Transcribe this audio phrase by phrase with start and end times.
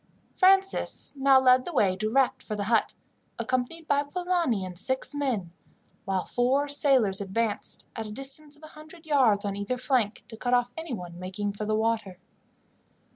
[0.33, 2.95] Francis now led the way direct for the hut,
[3.37, 5.51] accompanied by Polani and six men,
[6.05, 10.35] while four sailors advanced, at a distance of a hundred yards on either flank, to
[10.35, 12.17] cut off anyone making for the water.